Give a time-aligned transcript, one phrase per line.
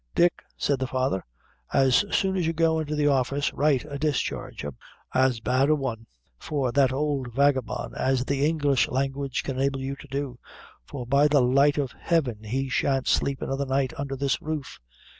[0.15, 1.23] "Dick," said the father,
[1.71, 4.65] "as soon as you go into the office, write a discharge,
[5.13, 6.07] as bad a one,
[6.39, 10.39] for that old vagabond, as the English language can enable you to do
[10.87, 14.79] for by the light of heaven, he shan't sleep another night under this roof."